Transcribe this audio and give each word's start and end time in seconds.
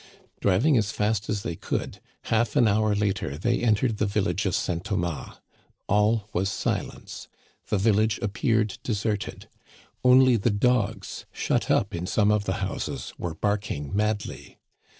Driving 0.39 0.77
as 0.77 0.89
fast 0.91 1.29
as 1.29 1.43
they 1.43 1.55
could, 1.55 1.99
half 2.23 2.55
an 2.55 2.67
hour 2.67 2.95
later 2.95 3.37
they 3.37 3.59
entered 3.59 3.97
the 3.97 4.07
village 4.07 4.47
of 4.47 4.55
St. 4.55 4.83
Thomas. 4.83 5.37
All 5.87 6.27
was 6.33 6.49
silence. 6.49 7.27
The 7.69 7.77
village 7.77 8.17
appeared 8.23 8.79
deserted. 8.81 9.47
Only 10.03 10.37
the 10.37 10.49
dogs, 10.49 11.27
shut 11.31 11.69
up 11.69 11.93
in 11.93 12.07
some 12.07 12.31
of 12.31 12.45
the 12.45 12.53
houses, 12.65 13.13
were 13.19 13.35
barking 13.35 13.95
madly. 13.95 14.57